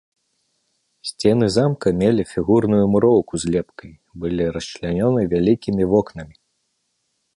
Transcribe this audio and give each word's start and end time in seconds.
Сцены 1.09 1.49
замка 1.55 1.87
мелі 2.01 2.23
фігурную 2.31 2.81
муроўку 2.93 3.33
з 3.43 3.53
лепкай, 3.57 3.93
былі 4.25 4.43
расчлянёны 4.57 5.21
вялікімі 5.35 5.83
вокнамі. 5.93 6.35